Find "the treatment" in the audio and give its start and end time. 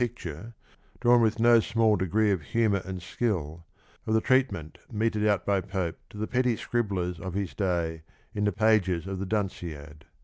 4.15-4.79